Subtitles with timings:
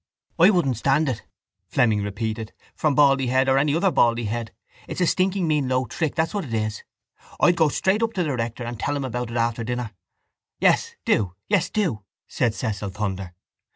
[0.39, 1.21] —I wouldn't stand it,
[1.67, 4.49] Fleming repeated, from Baldyhead or any other Baldyhead.
[4.87, 6.81] It's a stinking mean low trick, that's what it is.
[7.39, 9.91] I'd go straight up to the rector and tell him about it after dinner.
[10.59, 11.35] —Yes, do.
[11.49, 13.35] Yes, do, said Cecil Thunder.